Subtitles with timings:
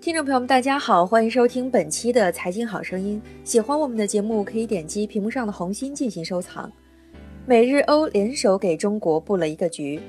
[0.00, 3.20] 听众朋友们，大家好，欢迎收听本期的《财经好声音》。
[3.46, 6.72] 喜欢我们的节目，可以点击屏幕上的红心进行收藏。
[7.44, 10.00] 美日欧联手给中国布了一个局。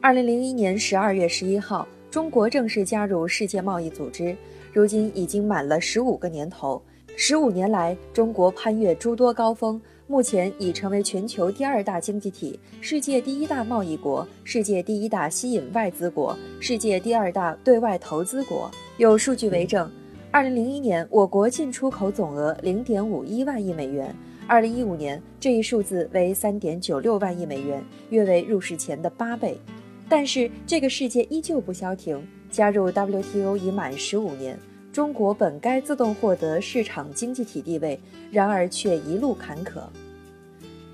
[0.00, 4.34] 二零零一年十二月十一号，中国正式加入世界贸易组织，
[4.72, 6.80] 如今已经满了十五个年头。
[7.14, 18.70] 十五年来，中国攀越诸多高峰，目前已成为全球第二大经济体、世界第一大贸易国、世界第一大吸引外资国、世界第二大对外投资国。
[18.98, 19.90] 有数据为证，
[20.30, 24.16] 二零零一年我国进出口总额零点五一万亿美元，
[24.46, 29.60] 二零一五年这一数字为三点九六万亿美元，约为入市前的八倍。
[30.08, 34.58] 但是这个世界依旧不消停，加入 WTO 已满十五年，
[34.90, 39.82] 中国本该自动获得市场经济体地位，然而却一路坎坷。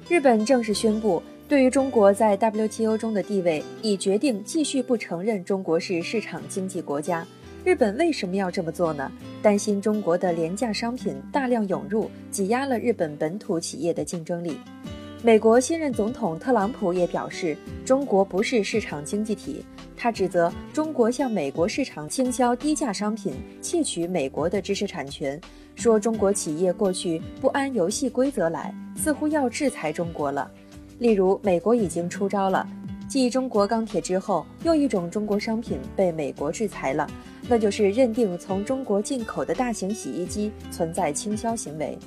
[0.08, 7.24] 日本正式宣布，对于中国在 WTO 中的地位，已决定继续不承认中国是市场经济国家。
[7.64, 9.10] 日本为什么要这么做呢？
[9.40, 14.58] 担心中国的廉价商品大量涌入，挤压了日本本土企业的竞争力。
[15.22, 19.64] 美国新任总统特朗普也表示，中国不是市场经济体。
[19.96, 25.40] 他指责中国向美国市场倾销低价商品，窃取美国的知识产权，
[25.76, 30.50] 说中国企业过去不按游戏规则来，似乎要制裁中国了。
[30.98, 32.68] 例如，美国已经出招了，
[33.08, 37.08] 继中国钢铁之后，又一种中国商品被美国制裁了。
[37.48, 41.98] 那就是认定从中国进口的大型洗衣机存在倾销行为。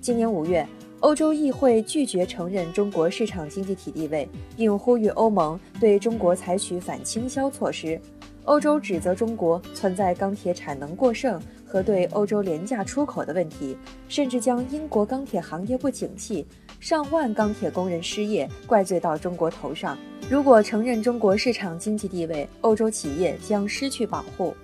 [0.00, 0.66] 今年五月，
[1.00, 8.00] 欧洲议会拒绝承认中国市场经济体地位，并呼吁欧盟对中国采取反倾销措施。
[8.44, 13.76] 欧洲指责中国存在钢铁产能过剩和对欧洲廉价出口的问题，
[14.08, 16.44] 甚至将英国钢铁行业不景气、
[16.80, 19.96] 上万钢铁工人失业怪罪到中国头上。
[20.28, 24.54] 如果承认中国市场经济地位，欧洲企业将失去保护。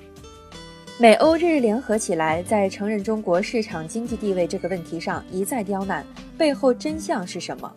[0.99, 6.03] 美欧日联合起来，在承认中国市场经济地位这个问题上一再刁难，
[6.39, 7.71] 背后真相是什么？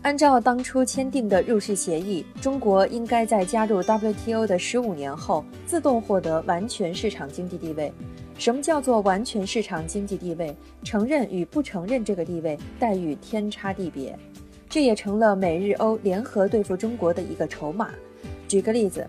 [0.00, 7.92] 按照当初签订的入世协议，中国应该在加入 WTO 的十五年后，自动获得完全市场经济地位。
[8.38, 10.56] 什么叫做完全市场经济地位？
[10.82, 14.18] 承认与不承认这个地位待遇天差地别，
[14.66, 17.90] 这也成了美日欧联合对付中国的一个筹码。
[18.48, 19.06] 举个例子。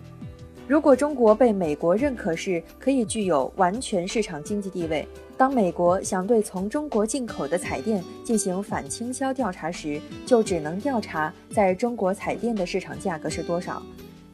[0.68, 13.82] 如果中国被美国认可是可以具有完全市场经济地位，当美国想对从中国进口的彩电进行反倾销调查时，就只能调查在中国彩电的市场价格是多少。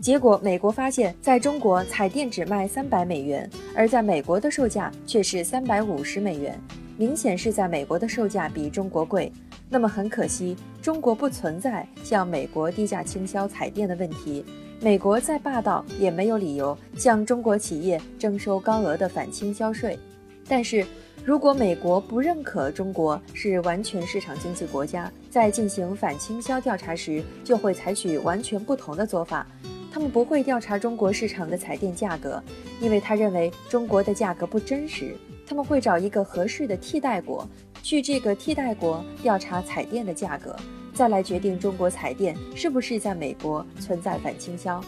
[0.00, 6.60] 结果，美国发现在中国彩电只卖三百美元，而在美国的售价却是三百五十美元，
[6.96, 9.30] 明显是在美国的售价比中国贵。
[9.70, 14.44] 那么很可惜，中国不存在向美国低价倾销彩电的问题。
[14.80, 19.98] 美国再霸道也没有理由向中国企业征收高额的反倾销税。
[20.46, 20.84] 但是，
[21.24, 29.46] 如果美国不认可中国是完全市场经济国家，在进行反倾销调查时，就会采取完全不同的做法。
[29.90, 32.42] 他们不会调查中国市场的彩电价格，
[32.80, 35.16] 因为他认为中国的价格不真实。
[35.46, 37.48] 他们会找一个合适的替代国，
[37.82, 40.54] 去这个替代国调查彩电的价格。
[40.94, 44.80] 再来决定中国彩电是不是在美国存在反倾销。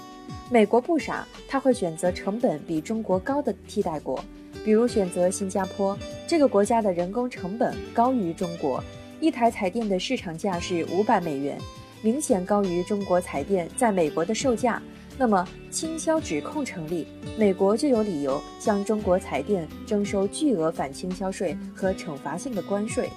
[0.48, 4.22] 美国不傻，他会选择成本比中国高的替代国，
[4.64, 8.82] 比如选择新加坡这个国家的人工成本高于中国，
[9.20, 11.58] 一台彩电的市场价是五百美元，
[12.00, 14.80] 明显高于中国彩电在美国的售价。
[15.18, 17.06] 那么倾销指控成立，
[17.36, 23.08] 美国就有理由向中国彩电征收巨额反倾销税和惩罚性的关税。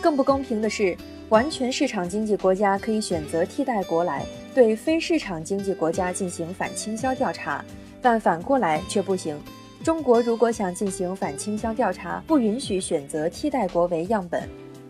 [0.00, 0.96] 更不公平的是。
[1.30, 7.64] 完全市场经济国家可以选择替代国来对非市场经济国家进行反倾销调查，
[8.02, 9.38] 但反过来却不行。
[9.84, 14.42] 中国如果想进行反倾销调查，不允许选择替代国为样本，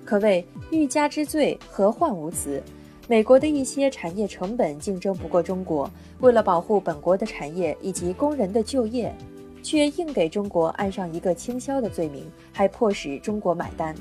[0.02, 2.62] 可谓欲加之罪，何患无辞？
[3.06, 5.90] 美国的一些产业成本竞争不过中国，
[6.20, 9.14] 为了保护本国的产业以及工人的就业，
[9.62, 13.94] 却硬给中国安上一个倾销的罪名，还迫使中国买单。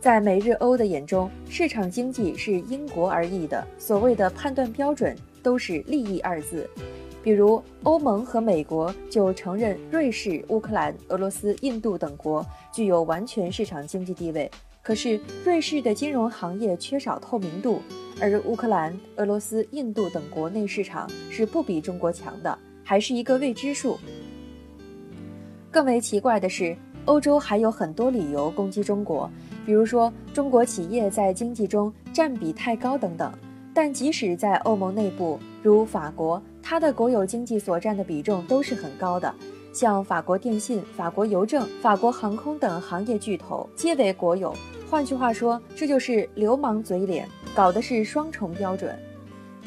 [0.00, 6.68] 在美日欧的眼中，市场经济是因国而异的，所谓的判断标准都是利益二字。
[7.20, 14.48] 比如，欧盟和美国就承认瑞士、乌克兰、俄罗斯、印度等国具有完全市场经济地位。
[14.82, 17.82] 可是，瑞士的金融行业缺少透明度，
[18.20, 23.98] 而乌克兰、俄罗斯、印度等国内市场是不比中国强的，还是一个未知数。
[25.70, 26.74] 更为奇怪的是，
[27.08, 29.30] 欧洲还有很多理由攻击中国。
[29.64, 33.32] 比如说，中国企业在经济中占比太高等等。
[33.74, 39.34] 但即使在欧盟内部，如法国，它的国有经济所占的比重都是很高的。
[39.72, 44.54] 像法国电信、法国邮政、法国航空等行业巨头皆为国有。
[44.90, 48.98] 换句话说，这就是流氓嘴脸，搞的是双重标准。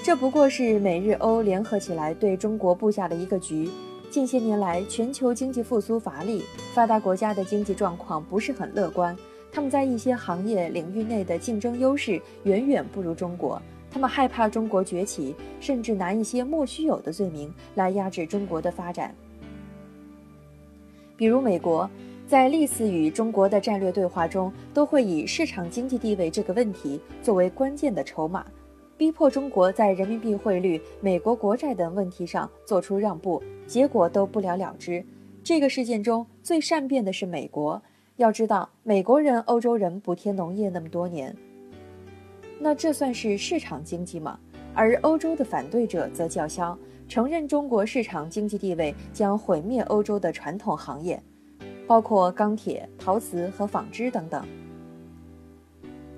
[0.03, 3.69] 这不过是美日欧联合起来对中国布下的一个局。
[4.11, 6.43] 近些年来，全球经济复苏乏力，
[6.73, 9.15] 发达国家的经济状况不是很乐观。
[9.53, 19.15] 他们在一些行业领域内的竞争优势远远不如中国，他们害怕中国崛起，甚至拿一些莫须有的罪名来压制中国的发展。
[21.15, 21.89] 比如美国，
[22.27, 28.45] 在历次与中国的战略对话中，都会以市场经济地位这个问题作为关键的筹码。
[29.01, 35.03] 逼迫中国在人民币汇率、美国国债等问题上做出让步，结果都不了了之。
[35.43, 37.81] 这个事件中最善变的是美国。
[38.17, 41.35] 要知道，美国人、欧洲人补贴农业那么多年，
[42.59, 44.39] 那这算是市场经济吗？
[44.75, 46.77] 而欧洲的反对者则叫嚣，
[47.07, 51.19] 承认中国市场经济地位将毁灭欧洲的传统行业，
[51.87, 54.45] 包括钢铁、陶瓷和纺织等等。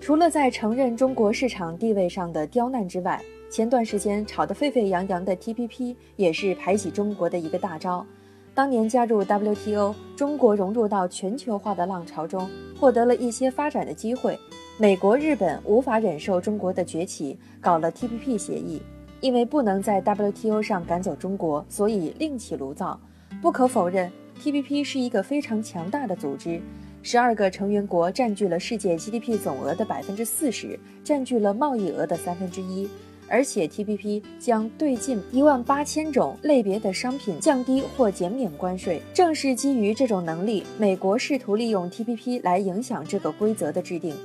[0.05, 8.05] 除了在承认中国市场地位上的刁难之外，前段时间炒得沸沸扬扬的 TPP 也是排挤中国的一个大招。
[8.53, 14.37] 当年加入 WTO，中国融入到全球化的浪潮中，获得了一些发展的机会。
[14.77, 18.81] 美国、日本无法忍受中国的崛起，搞了 TPP 协议。
[19.21, 22.99] 因为不能在 WTO 上赶走中国，所以另起炉灶。
[23.41, 24.11] 不可否认
[24.41, 26.61] ，TPP 是一个非常强大的组织。
[27.05, 32.87] 十二个成员国占据了世界 GDP 总额的百分之四十，占据了贸易额的三分之一。
[33.27, 39.01] 而且 TPP 将对近一万八千种类别的商品降低或减免关税。
[39.13, 44.15] 正是基于这种能力，美国试图利用 TPP 来影响这个规则的制定。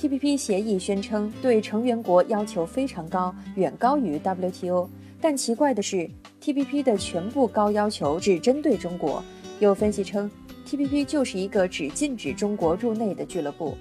[0.00, 4.88] TPP 协议宣称对成员国要求非常高，远高于 WTO。
[5.20, 6.10] 但奇怪的是
[6.42, 9.22] ，TPP 的全部高要求只针对中国。
[9.60, 10.28] 有分析称。
[10.66, 13.76] TPP 就是一个只禁止中国入内的俱乐部。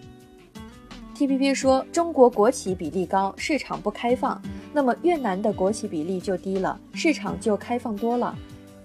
[1.16, 4.42] TPP 说中国国企比例高，市场不开放，
[4.74, 8.34] 那么越南的国企比例就低了，市场就开放多了。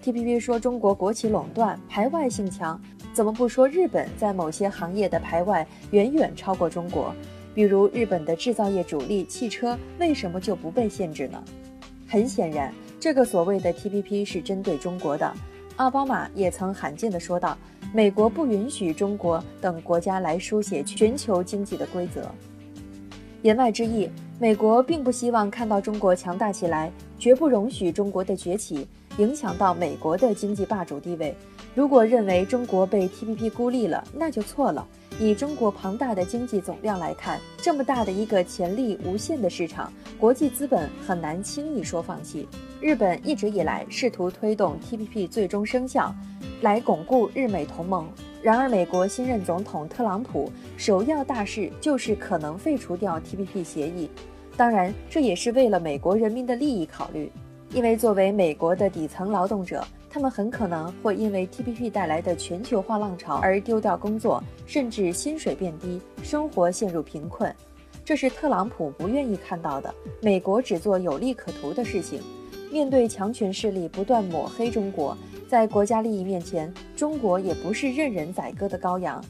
[0.03, 2.79] TPP 说中国国企垄断，排外性强，
[3.13, 7.15] 怎么不说日本在某些行业的排外远远超过中国？
[7.55, 11.43] 比如日本的制造业主力汽车为什么就不被限制呢？
[12.09, 15.33] 很显然，这个所谓的 TPP 是针对中国的。
[15.77, 17.57] 奥巴马也曾罕见地说道
[17.95, 22.29] ：“美国不允许中国等国家来书写全球经济的规则。”
[23.43, 24.11] 言外之意，
[24.41, 28.89] 美国并不希望看到中国强大起来，绝不容许中国的崛起
[29.19, 31.33] 影响到美国的经济霸主地位。
[31.73, 34.85] 如果认为中国被 TPP 孤立了，那就错了。
[35.21, 42.49] 以中国庞大的经济总量来看，这么大的一个潜力无限的市场，国际资本很难轻易说放弃。
[42.81, 46.13] 日本一直以来试图推动 TPP 最终生效，
[46.65, 48.09] 来巩固日美同盟。
[48.41, 54.09] 然而，美国新任总统特朗普首要大事就是可能废除掉 TPP 协议。
[54.57, 57.31] 当然，这也是为了美国人民的利益考虑，
[57.75, 67.55] 因为作为美国的底层劳动者，他们很可能会因为 TPP 带来的全球化浪潮而丢掉工作，甚至薪水变低，生活陷入贫困。
[68.07, 69.95] 这是特朗普不愿意看到的。
[70.23, 72.23] 美国只做有利可图的事情。
[72.71, 75.17] 面对强权势力不断抹黑中国，
[75.55, 79.25] 在国家利益面前，中国也不是任人宰割的羔羊。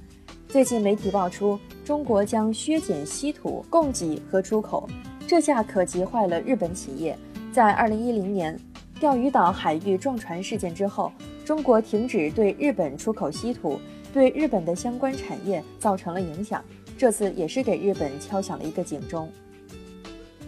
[0.49, 4.89] 最近媒体爆出，中国将削减稀土供给和出口，
[5.27, 7.15] 这下可急坏了日本企业。
[7.53, 8.59] 在二零一零年
[8.99, 11.13] 钓鱼岛海域撞船事件之后，
[11.45, 13.79] 中国停止对日本出口稀土，
[14.11, 16.65] 对日本的相关产业造成了影响。
[16.97, 19.31] 这次也是给日本敲响了一个警钟。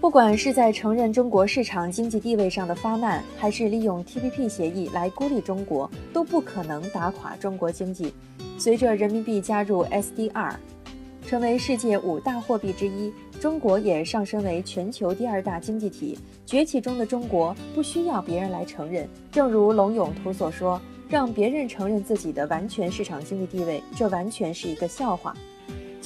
[0.06, 8.14] 不管是在承认中国市场经济地位上的发难，还是利用 TPP 协议来孤立中国，都不可能打垮中国经济。
[8.56, 10.54] 随着人民币加入 SDR，
[11.26, 16.16] 成为世界五大货币之一，中国也上升为全球第二大经济体。
[16.46, 19.08] 崛起中的中国不需要别人来承认。
[19.32, 25.36] 正如龙永图所说：“让别人承认自己的完全市场经济地位，这完全是一个笑话。”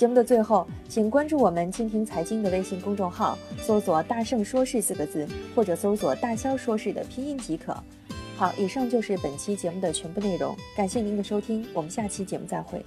[0.01, 7.77] 节目的最后，请关注我们蜻蜓财经的微信公众号，搜索“大圣说事”四个字，或者搜索“大肖说事”的拼音即可。
[8.35, 12.83] 好，以上就是本期节目的全部内容，感谢您的收听，我们下期节目再会。